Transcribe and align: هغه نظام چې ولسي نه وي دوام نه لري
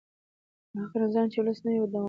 هغه 0.79 0.97
نظام 1.03 1.25
چې 1.31 1.37
ولسي 1.39 1.61
نه 1.65 1.71
وي 1.73 1.79
دوام 1.91 1.91
نه 1.91 1.93
لري 1.93 1.99